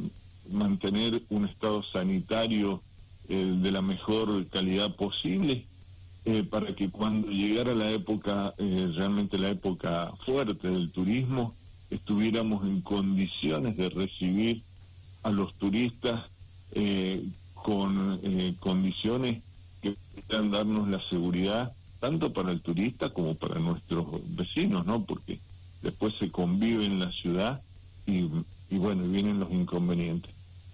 mantener 0.50 1.22
un 1.30 1.46
estado 1.46 1.82
sanitario 1.82 2.80
eh, 3.28 3.54
de 3.60 3.70
la 3.70 3.82
mejor 3.82 4.46
calidad 4.46 4.94
posible. 4.94 5.64
para 6.50 6.74
que 6.74 6.90
cuando 6.90 7.28
llegara 7.28 7.72
la 7.72 7.88
época, 7.92 8.52
realmente 8.58 9.38
la 9.38 9.50
época 9.50 10.10
fuerte 10.24 10.68
del 10.68 10.90
turismo, 10.90 11.54
estuviéramos 11.88 12.66
en 12.66 12.80
condiciones 12.80 13.76
de 13.76 13.88
recibir 13.90 14.60
a 15.26 15.30
los 15.30 15.54
turistas 15.54 16.23
eh, 16.73 17.21
con 17.54 18.21
eh, 18.23 18.54
condiciones 18.61 19.42
que 19.83 19.97
puedan 20.28 20.52
darnos 20.52 20.88
la 20.88 21.00
seguridad 21.00 21.73
tanto 21.99 22.33
para 22.33 22.52
el 22.52 22.61
turista 22.61 23.11
como 23.11 23.35
para 23.35 23.59
nuestros 23.59 24.06
vecinos, 24.37 24.87
¿no? 24.87 25.04
Porque 25.04 25.40
después 25.83 26.14
se 26.21 26.30
convive 26.30 26.87
en 26.87 27.00
la 27.00 27.11
ciudad 27.11 27.61
y, 28.06 28.28
y 28.71 28.78
bueno, 28.78 29.02
vienen 29.09 29.40
los 29.40 29.50
inconvenientes. 29.50 30.30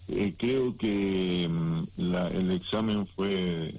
Eh, 0.09 0.35
creo 0.37 0.77
que 0.77 1.49
mm, 1.49 2.13
el 2.35 2.51
examen 2.51 3.07
fue 3.07 3.75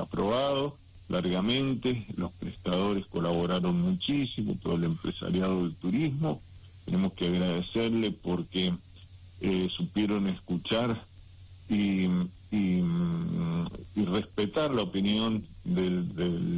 aprobado 0.00 0.74
largamente, 1.10 2.06
los 2.16 2.32
prestadores 2.32 3.04
colaboraron 3.06 3.78
muchísimo, 3.78 4.56
todo 4.62 4.76
el 4.76 4.84
empresariado 4.84 5.64
del 5.64 5.74
turismo, 5.74 6.40
tenemos 6.86 7.12
que 7.12 7.28
agradecerle 7.28 8.10
porque 8.10 8.72
eh, 9.46 9.68
supieron 9.70 10.26
escuchar 10.28 11.04
y, 11.68 12.08
y, 12.50 12.82
respetar 14.06 14.74
la 14.74 14.82
opinión 14.82 15.44
del, 15.64 16.06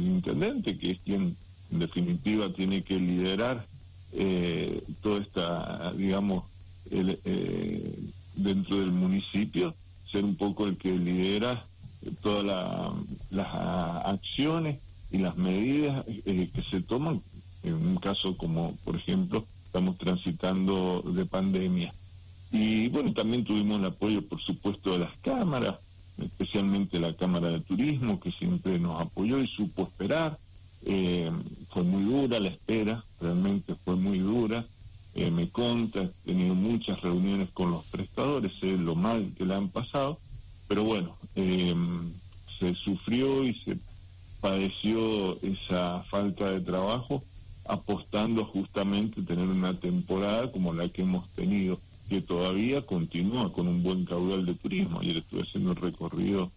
intendente, 0.05 0.77
que 0.77 0.91
es 0.91 0.99
quien 1.01 1.35
en 1.73 1.79
definitiva 1.79 2.49
tiene 2.53 2.83
que 2.83 2.97
liderar 2.97 3.65
eh, 4.13 4.81
toda 5.01 5.19
esta, 5.19 5.91
digamos, 5.97 6.45
eh, 6.91 7.99
dentro 8.35 8.79
del 8.79 8.93
municipio, 8.93 9.75
ser 10.09 10.23
un 10.23 10.35
poco 10.35 10.65
el 10.65 10.77
que 10.77 10.97
lidera 10.97 11.65
todas 12.21 12.45
las 13.31 13.47
acciones 14.05 14.79
y 15.11 15.17
las 15.17 15.35
medidas 15.35 16.05
que 16.05 16.63
se 16.69 16.79
toman 16.79 17.21
en 17.63 17.73
un 17.73 17.97
caso 17.97 18.37
como, 18.37 18.77
por 18.85 18.95
ejemplo, 18.95 19.45
estamos 19.65 19.97
transitando 19.97 21.01
de 21.01 21.25
pandemia. 21.25 21.93
Y 22.51 22.87
bueno, 22.89 23.13
también 23.13 23.43
tuvimos 23.43 23.79
el 23.79 23.85
apoyo, 23.85 24.21
por 24.21 24.39
supuesto, 24.41 24.91
de 24.91 24.99
las 24.99 25.15
cámaras, 25.17 25.75
especialmente 26.17 26.99
la 26.99 27.13
Cámara 27.13 27.49
de 27.49 27.59
Turismo, 27.59 28.19
que 28.19 28.31
siempre 28.31 28.79
nos 28.79 29.01
apoyó 29.01 29.39
y 29.39 29.47
supo 29.47 29.83
esperar. 29.83 30.37
Eh, 30.85 31.31
fue 31.69 31.83
muy 31.83 32.03
dura 32.03 32.39
la 32.39 32.49
espera, 32.49 33.03
realmente 33.19 33.75
fue 33.75 33.95
muy 33.95 34.19
dura. 34.19 34.65
Eh, 35.15 35.31
me 35.31 35.49
conta, 35.49 36.03
he 36.03 36.09
tenido 36.25 36.53
muchas 36.55 37.01
reuniones 37.01 37.49
con 37.51 37.71
los 37.71 37.83
prestadores, 37.85 38.53
sé 38.59 38.77
lo 38.77 38.95
mal 38.95 39.33
que 39.37 39.45
la 39.45 39.57
han 39.57 39.69
pasado, 39.69 40.19
pero 40.67 40.83
bueno, 40.83 41.15
eh, 41.35 41.75
se 42.59 42.73
sufrió 42.75 43.43
y 43.43 43.53
se 43.55 43.77
padeció 44.41 45.41
esa 45.41 46.03
falta 46.03 46.49
de 46.51 46.59
trabajo 46.61 47.23
apostando 47.67 48.45
justamente 48.45 49.21
a 49.21 49.25
tener 49.25 49.47
una 49.47 49.73
temporada 49.73 50.51
como 50.51 50.73
la 50.73 50.87
que 50.87 51.01
hemos 51.01 51.27
tenido 51.31 51.79
que 52.07 52.21
todavía 52.21 52.81
continúa 52.81 53.51
con 53.51 53.67
un 53.67 53.83
buen 53.83 54.05
caudal 54.05 54.45
de 54.45 54.53
turismo. 54.53 54.99
Ayer 54.99 55.17
estuve 55.17 55.41
haciendo 55.41 55.71
el 55.71 55.77
recorrido 55.77 56.51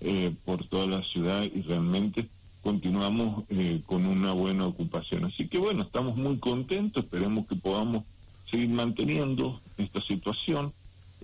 eh, 0.00 0.32
por 0.44 0.64
toda 0.64 0.86
la 0.86 1.02
ciudad 1.02 1.42
y 1.42 1.62
realmente 1.62 2.26
continuamos 2.62 3.44
eh, 3.50 3.80
con 3.86 4.04
una 4.04 4.32
buena 4.32 4.66
ocupación. 4.66 5.24
Así 5.24 5.48
que 5.48 5.58
bueno, 5.58 5.84
estamos 5.84 6.16
muy 6.16 6.38
contentos, 6.38 7.04
esperemos 7.04 7.46
que 7.46 7.56
podamos 7.56 8.04
seguir 8.50 8.68
manteniendo 8.70 9.60
esta 9.78 10.00
situación. 10.00 10.72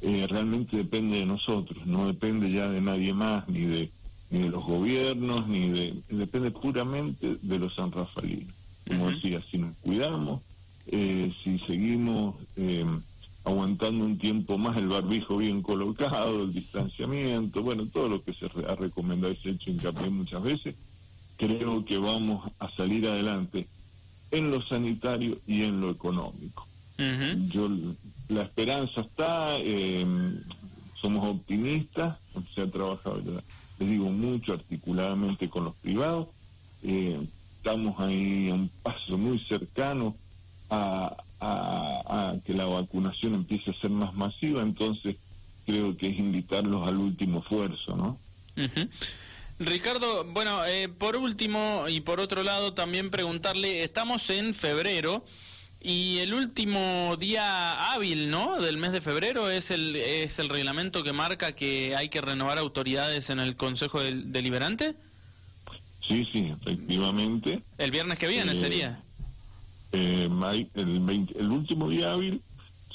Eh, 0.00 0.26
realmente 0.28 0.76
depende 0.76 1.18
de 1.18 1.26
nosotros, 1.26 1.86
no 1.86 2.06
depende 2.06 2.50
ya 2.50 2.68
de 2.68 2.80
nadie 2.80 3.12
más, 3.12 3.48
ni 3.48 3.66
de, 3.66 3.90
ni 4.30 4.40
de 4.40 4.48
los 4.48 4.64
gobiernos, 4.64 5.46
ni 5.48 5.68
de... 5.68 5.94
depende 6.08 6.50
puramente 6.50 7.36
de 7.42 7.58
los 7.58 7.74
sanrafalinos. 7.74 8.54
Como 8.86 9.10
decía, 9.10 9.40
si 9.48 9.58
nos 9.58 9.76
cuidamos, 9.76 10.42
si 10.90 11.58
seguimos 11.66 12.34
aguantando 13.44 14.04
un 14.04 14.18
tiempo 14.18 14.58
más 14.58 14.76
el 14.76 14.88
barbijo 14.88 15.36
bien 15.36 15.62
colocado, 15.62 16.44
el 16.44 16.52
distanciamiento, 16.52 17.62
bueno, 17.62 17.86
todo 17.86 18.08
lo 18.08 18.22
que 18.22 18.32
se 18.32 18.46
ha 18.46 18.74
recomendado 18.74 19.32
y 19.32 19.36
se 19.36 19.48
ha 19.48 19.52
hecho 19.52 19.70
hincapié 19.70 20.10
muchas 20.10 20.42
veces, 20.42 20.74
creo 21.36 21.84
que 21.84 21.98
vamos 21.98 22.50
a 22.60 22.70
salir 22.70 23.06
adelante 23.08 23.66
en 24.30 24.50
lo 24.50 24.62
sanitario 24.62 25.36
y 25.46 25.62
en 25.62 25.80
lo 25.80 25.90
económico. 25.90 26.66
Yo 27.48 27.68
La 28.28 28.42
esperanza 28.42 29.00
está, 29.00 29.56
eh, 29.58 30.06
somos 30.94 31.26
optimistas, 31.26 32.16
se 32.54 32.62
ha 32.62 32.66
trabajado, 32.68 33.20
les 33.80 33.88
digo, 33.88 34.08
mucho 34.10 34.52
articuladamente 34.52 35.48
con 35.48 35.64
los 35.64 35.74
privados, 35.76 36.28
eh, 36.84 37.20
estamos 37.56 37.98
ahí 38.00 38.50
a 38.50 38.54
un 38.54 38.70
paso 38.82 39.18
muy 39.18 39.38
cercano 39.40 40.14
a, 40.70 41.14
a, 41.42 42.34
que 42.46 42.54
la 42.54 42.64
vacunación 42.64 43.34
empiece 43.34 43.70
a 43.70 43.74
ser 43.74 43.90
más 43.90 44.14
masiva, 44.14 44.62
entonces 44.62 45.16
creo 45.66 45.96
que 45.96 46.08
es 46.08 46.18
invitarlos 46.18 46.86
al 46.86 46.98
último 46.98 47.40
esfuerzo, 47.40 47.96
¿no? 47.96 48.18
Ricardo, 49.58 50.24
bueno, 50.24 50.64
eh, 50.66 50.88
por 50.88 51.16
último 51.16 51.86
y 51.88 52.00
por 52.00 52.20
otro 52.20 52.42
lado 52.42 52.74
también 52.74 53.10
preguntarle, 53.10 53.84
estamos 53.84 54.28
en 54.30 54.54
febrero 54.54 55.24
y 55.80 56.18
el 56.18 56.32
último 56.34 57.16
día 57.18 57.92
hábil, 57.92 58.30
¿no? 58.30 58.60
Del 58.60 58.76
mes 58.76 58.92
de 58.92 59.00
febrero 59.00 59.50
es 59.50 59.70
el 59.70 59.96
es 59.96 60.38
el 60.38 60.48
reglamento 60.48 61.02
que 61.02 61.12
marca 61.12 61.52
que 61.52 61.96
hay 61.96 62.08
que 62.08 62.20
renovar 62.20 62.58
autoridades 62.58 63.30
en 63.30 63.40
el 63.40 63.56
Consejo 63.56 64.00
Deliberante. 64.00 64.94
Sí, 66.06 66.28
sí, 66.30 66.52
efectivamente. 66.60 67.60
El 67.78 67.90
viernes 67.90 68.18
que 68.18 68.28
viene 68.28 68.52
eh, 68.52 68.56
sería 68.56 69.00
eh, 69.92 70.28
el, 70.74 71.28
el 71.38 71.50
último 71.50 71.88
día 71.88 72.12
hábil 72.12 72.40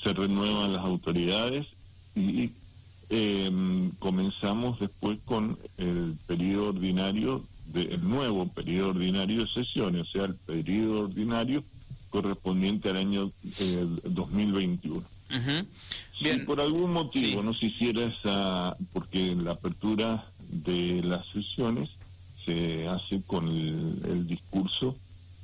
se 0.01 0.13
renuevan 0.13 0.73
las 0.73 0.83
autoridades 0.83 1.67
y 2.15 2.51
eh, 3.09 3.89
comenzamos 3.99 4.79
después 4.79 5.19
con 5.25 5.57
el 5.77 6.15
periodo 6.27 6.69
ordinario, 6.69 7.43
de, 7.67 7.83
el 7.83 8.07
nuevo 8.07 8.47
periodo 8.47 8.89
ordinario 8.89 9.41
de 9.41 9.47
sesiones, 9.47 10.01
o 10.01 10.11
sea, 10.11 10.25
el 10.25 10.35
periodo 10.35 11.01
ordinario 11.01 11.63
correspondiente 12.09 12.89
al 12.89 12.97
año 12.97 13.31
2021. 14.03 15.03
Eh, 15.29 15.65
si 16.17 16.39
por 16.39 16.59
algún 16.61 16.93
motivo 16.93 17.43
no 17.43 17.53
se 17.53 17.67
hiciera 17.67 18.05
esa, 18.05 18.75
porque 18.93 19.35
la 19.35 19.51
apertura 19.51 20.25
de 20.49 21.03
las 21.03 21.25
sesiones 21.27 21.89
se 22.45 22.87
hace 22.87 23.21
con 23.23 23.47
el 23.47 24.25
discurso 24.25 24.95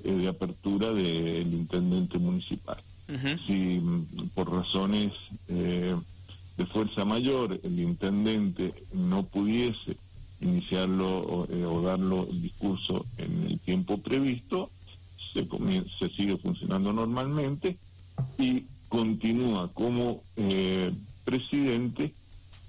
eh, 0.03 0.11
de 0.11 0.27
apertura 0.29 0.91
del 0.91 1.53
intendente 1.53 2.17
municipal. 2.19 2.77
Si 3.45 3.79
mm, 3.79 4.29
por 4.33 4.51
razones 4.51 5.11
eh, 5.49 5.95
de 6.57 6.65
fuerza 6.65 7.05
mayor 7.05 7.59
el 7.63 7.79
intendente 7.79 8.73
no 8.93 9.23
pudiese 9.23 9.97
iniciarlo 10.41 11.19
o, 11.19 11.45
eh, 11.45 11.83
darlo 11.83 12.27
el 12.29 12.41
discurso 12.41 13.05
en 13.17 13.45
el 13.47 13.59
tiempo 13.59 13.97
previsto, 13.97 14.69
se, 15.33 15.47
se 15.99 16.09
sigue 16.09 16.37
funcionando 16.37 16.93
normalmente 16.93 17.77
y 18.37 18.63
continúa 18.89 19.69
como 19.73 20.21
presidente 21.25 22.13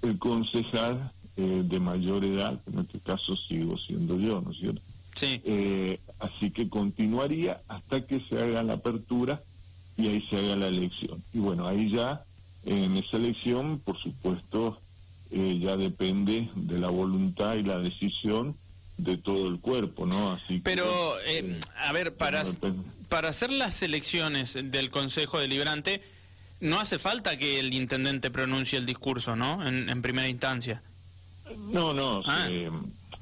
el 0.01 0.17
concejal 0.17 1.11
eh, 1.37 1.63
de 1.65 1.79
mayor 1.81 2.23
edad, 2.23 2.57
en 2.71 2.79
este 2.79 2.97
caso 2.99 3.35
sigo 3.35 3.77
siendo 3.77 4.17
yo, 4.17 4.39
¿no 4.39 4.51
es 4.51 4.57
cierto? 4.57 4.81
Sí. 5.15 5.41
Eh, 5.45 5.99
así 6.19 6.51
que 6.51 6.69
continuaría 6.69 7.61
hasta 7.67 8.01
que 8.01 8.19
se 8.19 8.41
haga 8.41 8.63
la 8.63 8.73
apertura 8.73 9.41
y 9.97 10.07
ahí 10.07 10.21
se 10.29 10.37
haga 10.37 10.55
la 10.55 10.67
elección. 10.67 11.21
Y 11.33 11.39
bueno, 11.39 11.67
ahí 11.67 11.89
ya, 11.89 12.21
en 12.65 12.97
esa 12.97 13.17
elección, 13.17 13.79
por 13.79 13.97
supuesto, 13.97 14.77
eh, 15.31 15.59
ya 15.59 15.77
depende 15.77 16.49
de 16.55 16.79
la 16.79 16.89
voluntad 16.89 17.55
y 17.55 17.63
la 17.63 17.79
decisión 17.79 18.55
de 18.97 19.17
todo 19.17 19.47
el 19.47 19.59
cuerpo, 19.59 20.05
¿no? 20.05 20.33
Así 20.33 20.61
Pero, 20.63 21.19
eh, 21.25 21.59
a 21.77 21.91
ver, 21.91 22.15
para, 22.15 22.43
para 23.09 23.29
hacer 23.29 23.51
las 23.51 23.81
elecciones 23.81 24.53
del 24.53 24.89
Consejo 24.89 25.39
Deliberante, 25.39 26.01
no 26.61 26.79
hace 26.79 26.99
falta 26.99 27.37
que 27.37 27.59
el 27.59 27.73
intendente 27.73 28.31
pronuncie 28.31 28.77
el 28.77 28.85
discurso, 28.85 29.35
¿no? 29.35 29.65
En, 29.67 30.01
primera 30.01 30.27
instancia. 30.27 30.81
No, 31.71 31.93
no, 31.93 32.21
ah. 32.25 32.47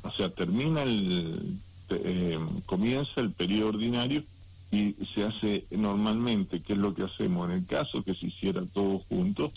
o 0.03 0.11
sea, 0.11 0.29
termina 0.29 0.83
el, 0.83 1.57
eh, 1.89 2.39
comienza 2.65 3.21
el 3.21 3.31
periodo 3.31 3.69
ordinario 3.69 4.23
y 4.71 4.95
se 5.13 5.23
hace 5.23 5.65
normalmente, 5.71 6.61
que 6.61 6.73
es 6.73 6.79
lo 6.79 6.93
que 6.93 7.03
hacemos 7.03 7.49
en 7.49 7.57
el 7.57 7.65
caso 7.65 8.03
que 8.03 8.15
se 8.15 8.27
hiciera 8.27 8.63
todo 8.73 8.99
junto, 8.99 9.51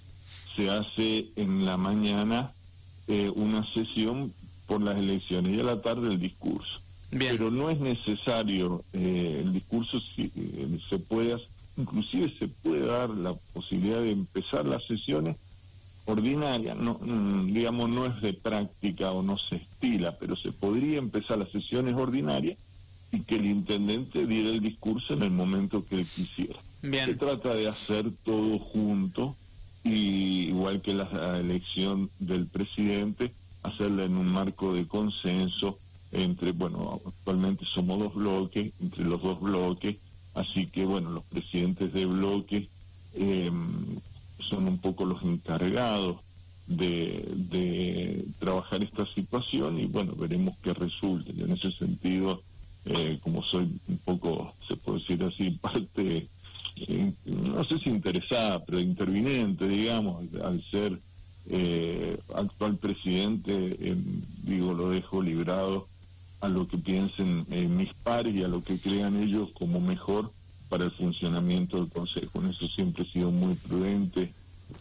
se 0.54 0.71
hace 0.71 1.26
en 1.37 1.64
la 1.64 1.76
mañana 1.76 2.52
eh, 3.09 3.30
una 3.35 3.64
sesión 3.73 4.33
por 4.66 4.83
las 4.83 4.99
elecciones 4.99 5.54
y 5.54 5.61
a 5.61 5.64
la 5.64 5.80
tarde 5.80 6.12
el 6.12 6.21
discurso. 6.21 6.80
Pero 7.11 7.50
no 7.50 7.71
es 7.71 7.80
necesario, 7.80 8.83
eh, 8.92 9.42
el 9.45 9.52
discurso 9.52 10.00
si, 10.00 10.30
se 10.88 10.99
puede, 10.99 11.37
inclusive 11.76 12.33
se 12.38 12.49
puede 12.49 12.87
dar 12.87 13.11
la 13.11 13.33
posibilidad 13.54 14.00
de 14.00 14.11
empezar 14.11 14.66
las 14.66 14.85
sesiones 14.85 15.37
ordinaria, 16.07 16.75
no, 16.75 16.95
mm, 16.95 17.53
digamos, 17.53 17.91
no 17.91 18.07
es 18.07 18.21
de 18.23 18.33
práctica 18.33 19.11
o 19.13 19.23
no 19.23 19.37
se 19.37 19.57
estila, 19.57 20.17
pero 20.19 20.37
se 20.37 20.53
podría 20.53 20.99
empezar 20.99 21.39
las 21.39 21.51
sesiones 21.51 21.95
ordinarias 21.95 22.57
y 23.13 23.21
que 23.21 23.37
el 23.37 23.47
intendente 23.47 24.27
diera 24.27 24.51
el 24.51 24.61
discurso 24.61 25.15
en 25.15 25.23
el 25.23 25.31
momento 25.31 25.85
que 25.85 25.97
él 25.97 26.07
quisiera. 26.07 26.59
Se 26.81 27.15
trata 27.15 27.55
de 27.55 27.69
hacer 27.69 28.11
todo 28.25 28.59
junto, 28.59 29.35
y 29.85 30.49
igual 30.49 30.81
que 30.81 30.95
la 30.95 31.39
elección 31.39 32.11
del 32.21 32.47
presidente, 32.47 33.33
hacerla 33.63 34.05
en 34.05 34.17
un 34.17 34.29
marco 34.29 34.73
de 34.73 34.87
consenso 34.87 35.79
entre, 36.13 36.53
bueno, 36.53 37.01
actualmente 37.05 37.65
somos 37.65 37.99
dos 37.99 38.15
bloques, 38.15 38.73
entre 38.81 39.05
los 39.05 39.23
dos 39.23 39.41
bloques, 39.41 39.97
así 40.35 40.67
que, 40.67 40.85
bueno, 40.85 41.11
los 41.11 41.25
presidentes 41.25 41.93
de 41.93 42.07
bloques 42.07 42.69
eh, 43.15 43.51
son 44.38 44.69
un 44.69 44.78
poco 44.78 45.05
los 45.05 45.23
encargados 45.23 46.16
de, 46.66 48.25
trabajar 48.38 48.83
esta 48.83 49.07
situación 49.07 49.78
y 49.78 49.87
bueno, 49.87 50.14
veremos 50.16 50.57
qué 50.62 50.73
resulta. 50.73 51.31
en 51.31 51.52
ese 51.52 51.71
sentido, 51.73 52.40
eh, 52.87 53.19
como 53.23 53.43
soy 53.43 53.71
un 53.88 53.99
poco, 54.05 54.55
se 54.66 54.76
puede 54.76 54.99
decir 55.00 55.23
así, 55.25 55.50
parte, 55.52 56.26
eh, 56.76 57.12
no 57.26 57.64
sé 57.64 57.78
si 57.78 57.90
interesada, 57.90 58.64
pero 58.64 58.81
interviniente, 58.81 59.66
digamos, 59.66 60.25
al, 60.43 60.62
ser 60.62 60.99
eh, 61.50 62.19
actual 62.35 62.76
presidente, 62.76 63.97
digo, 64.43 64.75
lo 64.75 64.90
dejo 64.90 65.23
librado 65.23 65.87
a 66.40 66.49
lo 66.49 66.66
que 66.66 66.78
piensen 66.78 67.47
mis 67.76 67.93
pares 67.95 68.35
y 68.35 68.43
a 68.43 68.49
lo 68.49 68.62
que 68.62 68.78
crean 68.78 69.23
ellos 69.23 69.50
como 69.59 69.81
mejor 69.81 70.31
para 70.68 70.85
el 70.85 70.90
funcionamiento 70.90 71.78
del 71.78 71.90
Consejo. 71.90 72.40
En 72.40 72.50
eso 72.50 72.66
siempre 72.68 73.04
he 73.04 73.06
sido 73.06 73.30
muy 73.30 73.54
prudente 73.54 74.32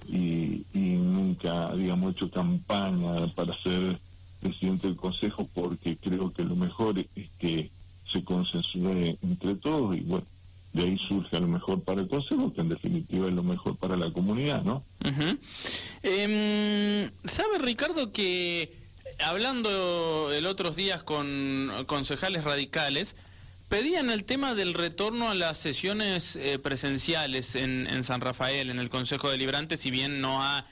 y, 0.07 0.63
nunca, 0.73 1.73
digamos, 1.75 2.13
hecho 2.13 2.29
campaña 2.29 3.27
para 3.35 3.57
ser 3.61 3.99
presidente 4.41 4.87
del 4.87 4.95
Consejo 4.95 5.47
porque 5.53 5.95
creo 5.97 6.31
que 6.31 6.43
lo 6.43 6.55
mejor 6.55 6.99
es 6.99 7.29
que 7.39 7.69
se 8.11 8.23
consensúe 8.23 9.17
entre 9.23 9.55
todos 9.55 9.95
y 9.95 10.01
bueno, 10.01 10.25
de 10.73 10.83
ahí 10.83 10.97
surge 11.07 11.39
lo 11.39 11.47
mejor 11.47 11.81
para 11.81 12.01
el 12.01 12.07
Consejo, 12.07 12.53
que 12.53 12.61
en 12.61 12.69
definitiva 12.69 13.27
es 13.27 13.33
lo 13.33 13.43
mejor 13.43 13.77
para 13.77 13.95
la 13.95 14.11
comunidad, 14.11 14.63
¿no? 14.63 14.83
Em, 16.03 17.09
¿Sabe 17.23 17.59
Ricardo 17.59 18.11
que 18.11 18.85
hablando 19.19 20.31
el 20.33 20.45
otros 20.45 20.75
días 20.75 21.01
con 21.03 21.71
concejales 21.87 22.43
radicales, 22.43 23.15
Pedían 23.75 24.09
el 24.09 24.23
tema 24.23 24.55
del 24.55 24.73
retorno 24.73 25.29
a 25.29 25.35
las 25.35 25.57
sesiones 25.57 26.37
eh, 26.37 26.57
presenciales 26.59 27.55
en, 27.55 28.05
San 28.05 28.21
Rafael, 28.21 28.69
en 28.69 28.79
el 28.79 28.87
Consejo 28.87 29.29
Deliberante, 29.29 29.75
si 29.75 29.91
bien 29.91 30.21
no 30.21 30.41
ha 30.41 30.65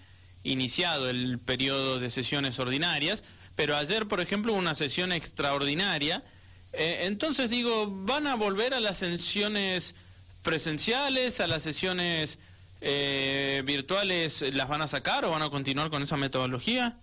iniciado 0.45 1.09
el 1.09 1.37
periodo 1.37 1.99
de 1.99 2.09
sesiones 2.09 2.59
ordinarias, 2.59 3.25
pero 3.57 3.75
ayer, 3.75 4.07
por 4.07 4.21
ejemplo, 4.21 4.53
una 4.53 4.73
sesión 4.73 5.11
extraordinaria. 5.11 6.23
Eh, 6.71 6.99
entonces 7.01 7.49
digo, 7.49 7.91
¿van 7.91 8.25
a 8.25 8.35
volver 8.35 8.73
a 8.73 8.79
las 8.79 8.99
sesiones 8.99 9.95
presenciales, 10.41 11.41
a 11.41 11.47
las 11.47 11.61
sesiones 11.61 12.39
eh, 12.79 13.63
virtuales, 13.65 14.45
las 14.53 14.69
van 14.69 14.81
a 14.81 14.87
sacar 14.87 15.25
o 15.25 15.31
van 15.31 15.41
a 15.41 15.49
continuar 15.49 15.89
con 15.89 16.03
esa 16.03 16.15
metodología? 16.15 16.95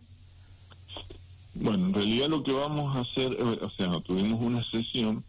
Bueno, 1.56 1.88
en 1.88 1.92
realidad 1.92 2.28
lo 2.28 2.42
que 2.42 2.52
vamos 2.52 2.96
a 2.96 3.00
hacer, 3.00 3.36
o 3.42 3.68
sea, 3.68 4.00
tuvimos 4.00 4.42
una 4.42 4.64
sesión 4.64 5.22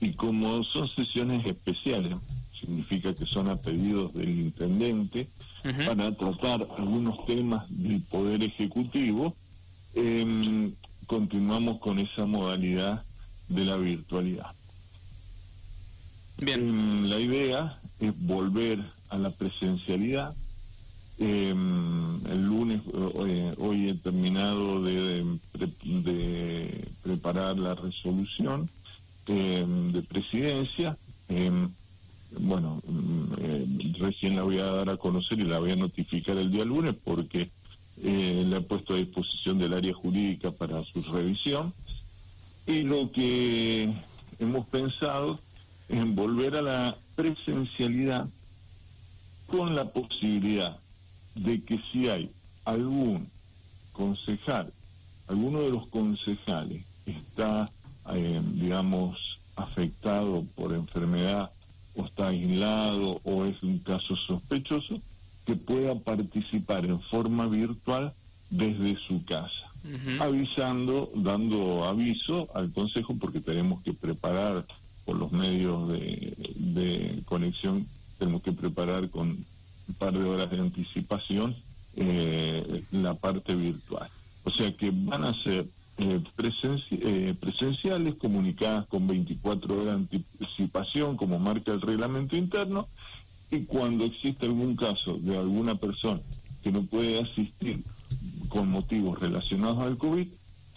y 0.00 0.12
como 0.12 0.62
son 0.64 0.88
sesiones 0.88 1.46
especiales, 1.46 2.16
significa 2.58 3.14
que 3.14 3.26
son 3.26 3.48
a 3.48 3.56
pedidos 3.56 4.12
del 4.14 4.30
intendente 4.30 5.28
para 5.86 6.14
tratar 6.14 6.66
algunos 6.78 7.24
temas 7.26 7.64
del 7.68 8.00
Poder 8.02 8.42
Ejecutivo, 8.42 9.34
em, 9.94 10.72
continuamos 11.06 11.78
con 11.78 11.98
esa 11.98 12.24
modalidad 12.26 13.02
de 13.48 13.64
la 13.64 13.76
virtualidad. 13.76 14.46
Bien. 16.38 16.60
Em, 16.60 17.04
la 17.04 17.18
idea 17.18 17.78
es 17.98 18.12
volver 18.20 18.78
a 19.08 19.18
la 19.18 19.30
presencialidad. 19.30 20.34
Em, 21.18 22.26
el 22.26 22.44
lunes, 22.44 22.82
eh, 23.26 23.54
hoy 23.58 23.88
he 23.88 23.94
terminado 23.94 24.82
de, 24.82 25.24
de 25.82 26.88
preparar 27.02 27.58
la 27.58 27.74
resolución 27.74 28.68
de 29.34 30.02
presidencia. 30.02 30.96
Em, 31.28 31.68
bueno, 32.38 32.82
eh, 33.38 33.66
recién 33.98 34.36
la 34.36 34.42
voy 34.42 34.58
a 34.58 34.66
dar 34.66 34.90
a 34.90 34.96
conocer 34.96 35.38
y 35.38 35.44
la 35.44 35.58
voy 35.58 35.72
a 35.72 35.76
notificar 35.76 36.36
el 36.36 36.50
día 36.50 36.64
lunes 36.64 36.94
porque 37.04 37.48
eh, 38.02 38.44
la 38.46 38.58
he 38.58 38.60
puesto 38.60 38.94
a 38.94 38.98
disposición 38.98 39.58
del 39.58 39.74
área 39.74 39.94
jurídica 39.94 40.50
para 40.50 40.82
su 40.84 41.02
revisión. 41.02 41.72
Y 42.66 42.82
lo 42.82 43.10
que 43.12 43.92
hemos 44.38 44.66
pensado 44.66 45.38
es 45.88 46.14
volver 46.14 46.56
a 46.56 46.62
la 46.62 46.96
presencialidad 47.14 48.28
con 49.46 49.74
la 49.74 49.88
posibilidad 49.88 50.76
de 51.36 51.62
que 51.62 51.80
si 51.90 52.08
hay 52.08 52.30
algún 52.64 53.26
concejal, 53.92 54.72
alguno 55.28 55.60
de 55.60 55.70
los 55.70 55.86
concejales 55.88 56.82
está 57.06 57.70
eh, 58.14 58.40
digamos, 58.54 59.38
afectado 59.56 60.44
por 60.54 60.72
enfermedad 60.72 61.50
o 61.96 62.04
está 62.04 62.28
aislado 62.28 63.20
o 63.24 63.44
es 63.46 63.62
un 63.62 63.78
caso 63.78 64.16
sospechoso, 64.16 65.00
que 65.46 65.56
pueda 65.56 65.94
participar 65.94 66.84
en 66.84 67.00
forma 67.00 67.46
virtual 67.46 68.12
desde 68.50 68.98
su 68.98 69.24
casa, 69.24 69.66
avisando, 70.20 71.10
dando 71.14 71.84
aviso 71.84 72.48
al 72.54 72.72
Consejo, 72.72 73.14
porque 73.18 73.40
tenemos 73.40 73.82
que 73.82 73.92
preparar 73.92 74.66
por 75.04 75.16
los 75.16 75.32
medios 75.32 75.88
de, 75.88 77.22
conexión, 77.26 77.86
tenemos 78.18 78.42
que 78.42 78.52
preparar 78.52 79.08
con 79.08 79.28
un 79.28 79.94
par 79.98 80.12
de 80.12 80.24
horas 80.24 80.50
de 80.50 80.58
anticipación 80.58 81.54
eh, 81.96 82.82
la 82.90 83.14
parte 83.14 83.54
virtual. 83.54 84.08
O 84.44 84.50
sea 84.50 84.72
que 84.76 84.90
van 84.92 85.24
a 85.24 85.42
ser 85.42 85.66
eh, 85.98 86.20
eh, 86.90 87.34
presenciales 87.40 88.16
comunicadas 88.16 88.86
con 88.86 89.06
24 89.06 89.74
horas 89.74 89.84
de 89.86 89.92
anticipación, 89.92 91.16
como 91.16 91.38
marca 91.38 91.72
el 91.72 91.80
reglamento 91.80 92.36
interno, 92.36 92.86
y 93.50 93.60
cuando 93.60 94.04
existe 94.04 94.46
algún 94.46 94.76
caso 94.76 95.16
de 95.18 95.38
alguna 95.38 95.76
persona 95.76 96.20
que 96.62 96.70
no 96.70 96.82
puede 96.82 97.20
asistir 97.20 97.82
con 98.48 98.68
motivos 98.68 99.18
relacionados 99.18 99.78
al 99.78 99.96
COVID, 99.96 100.26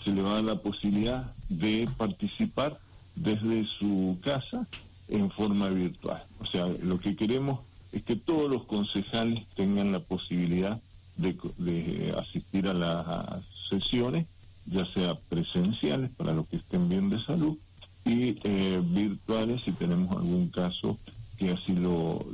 se 0.04 0.12
le 0.14 0.22
va 0.22 0.32
a 0.32 0.36
dar 0.36 0.44
la 0.46 0.56
posibilidad 0.56 1.34
de 1.50 1.90
participar 1.98 2.78
desde 3.16 3.66
su 3.66 4.18
casa 4.24 4.66
en 5.10 5.30
forma 5.30 5.68
virtual. 5.68 6.22
O 6.40 6.46
sea, 6.46 6.66
lo 6.84 7.00
que 7.00 7.16
queremos 7.16 7.60
es 7.92 8.04
que 8.04 8.16
todos 8.16 8.50
los 8.50 8.66
concejales 8.66 9.46
tengan 9.56 9.92
la 9.92 10.00
posibilidad 10.00 10.80
de, 11.18 11.36
de 11.58 12.16
asistir 12.18 12.68
a 12.68 12.74
las 12.74 13.44
sesiones 13.70 14.28
ya 14.72 14.86
sea 14.94 15.16
presenciales 15.30 16.12
para 16.16 16.34
los 16.34 16.48
que 16.48 16.58
estén 16.58 16.90
bien 16.90 17.10
de 17.10 17.22
salud 17.24 17.58
y 18.06 18.38
eh, 18.44 18.80
virtuales 18.84 19.62
si 19.64 19.72
tenemos 19.72 20.16
algún 20.16 20.50
caso 20.50 20.98
que 21.38 21.52
así 21.52 21.74
lo, 21.74 22.26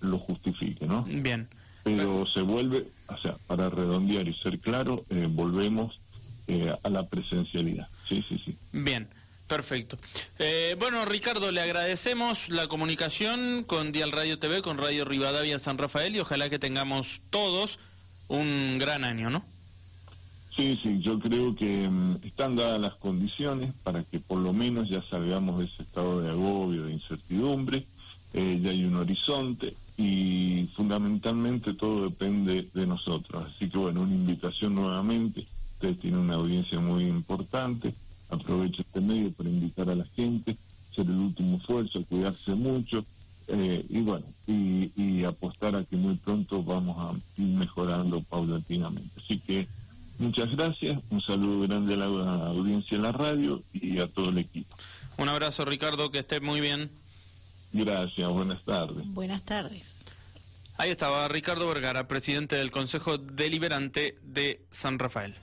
lo 0.00 0.18
justifique, 0.18 0.86
¿no? 0.86 1.04
Bien. 1.04 1.48
Pero 1.84 2.24
se 2.26 2.40
vuelve, 2.40 2.86
o 3.08 3.16
sea, 3.18 3.36
para 3.46 3.70
redondear 3.70 4.26
y 4.26 4.34
ser 4.34 4.58
claro, 4.58 5.04
eh, 5.10 5.28
volvemos 5.30 6.00
eh, 6.48 6.74
a 6.82 6.88
la 6.88 7.04
presencialidad. 7.06 7.86
Sí, 8.08 8.24
sí, 8.28 8.40
sí. 8.44 8.56
Bien. 8.72 9.08
Perfecto. 9.46 9.98
Eh, 10.38 10.74
bueno, 10.78 11.04
Ricardo, 11.04 11.52
le 11.52 11.60
agradecemos 11.60 12.48
la 12.48 12.66
comunicación 12.66 13.62
con 13.64 13.92
Dial 13.92 14.10
Radio 14.10 14.38
TV, 14.38 14.62
con 14.62 14.78
Radio 14.78 15.04
Rivadavia 15.04 15.58
San 15.58 15.76
Rafael 15.76 16.16
y 16.16 16.20
ojalá 16.20 16.48
que 16.48 16.58
tengamos 16.58 17.20
todos 17.28 17.78
un 18.28 18.78
gran 18.78 19.04
año, 19.04 19.28
¿no? 19.28 19.44
Sí, 20.56 20.78
sí, 20.80 21.00
yo 21.00 21.18
creo 21.18 21.56
que 21.56 21.88
mm, 21.88 22.18
están 22.22 22.54
dadas 22.54 22.80
las 22.80 22.94
condiciones 22.94 23.72
para 23.82 24.04
que 24.04 24.20
por 24.20 24.38
lo 24.38 24.52
menos 24.52 24.88
ya 24.88 25.02
salgamos 25.02 25.58
de 25.58 25.64
ese 25.64 25.82
estado 25.82 26.20
de 26.20 26.30
agobio, 26.30 26.84
de 26.84 26.92
incertidumbre, 26.92 27.84
eh, 28.34 28.60
ya 28.62 28.70
hay 28.70 28.84
un 28.84 28.94
horizonte 28.94 29.74
y 29.96 30.68
fundamentalmente 30.74 31.74
todo 31.74 32.08
depende 32.08 32.68
de 32.72 32.86
nosotros. 32.86 33.46
Así 33.48 33.68
que 33.68 33.78
bueno, 33.78 34.02
una 34.02 34.14
invitación 34.14 34.76
nuevamente, 34.76 35.44
usted 35.74 35.96
tiene 35.96 36.18
una 36.18 36.34
audiencia 36.34 36.78
muy 36.78 37.04
importante, 37.06 37.92
aprovecho 38.30 38.82
este 38.82 39.00
medio 39.00 39.32
para 39.32 39.48
invitar 39.48 39.90
a 39.90 39.96
la 39.96 40.04
gente, 40.04 40.56
hacer 40.92 41.06
el 41.06 41.16
último 41.16 41.56
esfuerzo, 41.56 42.04
cuidarse 42.08 42.54
mucho 42.54 43.04
eh, 43.48 43.84
y 43.88 44.00
bueno, 44.02 44.24
y 44.46 45.24
apostar 45.24 45.74
a 45.74 45.84
que 45.84 45.96
muy 45.96 46.14
pronto 46.14 46.62
vamos 46.62 46.96
a 46.98 47.42
ir 47.42 47.48
mejorando 47.56 48.20
paulatinamente. 48.20 49.10
Así 49.18 49.40
que 49.40 49.66
Muchas 50.24 50.56
gracias, 50.56 50.98
un 51.10 51.20
saludo 51.20 51.68
grande 51.68 51.94
a 51.94 51.96
la 51.98 52.06
audiencia 52.46 52.96
de 52.96 53.02
la 53.02 53.12
radio 53.12 53.62
y 53.74 53.98
a 53.98 54.06
todo 54.08 54.30
el 54.30 54.38
equipo. 54.38 54.74
Un 55.18 55.28
abrazo 55.28 55.66
Ricardo, 55.66 56.10
que 56.10 56.20
esté 56.20 56.40
muy 56.40 56.62
bien. 56.62 56.90
Gracias, 57.72 58.26
buenas 58.30 58.62
tardes. 58.64 59.06
Buenas 59.08 59.42
tardes. 59.42 60.04
Ahí 60.78 60.90
estaba 60.90 61.28
Ricardo 61.28 61.68
Vergara, 61.68 62.08
presidente 62.08 62.56
del 62.56 62.70
Consejo 62.70 63.18
Deliberante 63.18 64.16
de 64.22 64.64
San 64.70 64.98
Rafael. 64.98 65.34